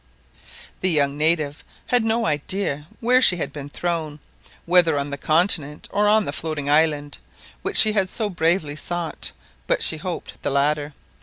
The 0.79 0.89
young 0.89 1.15
native 1.15 1.63
had 1.85 2.03
no 2.03 2.25
idea 2.25 2.87
where 3.01 3.21
she 3.21 3.37
had 3.37 3.53
been 3.53 3.69
thrown, 3.69 4.17
whether 4.65 4.97
on 4.97 5.11
the 5.11 5.15
continent 5.19 5.87
or 5.91 6.07
on 6.07 6.25
the 6.25 6.33
floating 6.33 6.67
island, 6.71 7.19
which 7.61 7.77
she 7.77 7.91
had 7.93 8.09
so 8.09 8.27
bravely 8.27 8.75
sought, 8.75 9.31
but 9.67 9.83
she 9.83 9.97
hoped 9.97 10.41
the 10.41 10.49
latter. 10.49 10.95